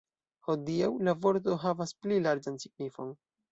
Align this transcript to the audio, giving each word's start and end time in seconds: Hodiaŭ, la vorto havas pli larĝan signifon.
Hodiaŭ, 0.47 0.89
la 1.09 1.15
vorto 1.27 1.59
havas 1.65 1.95
pli 2.07 2.19
larĝan 2.27 2.61
signifon. 2.67 3.17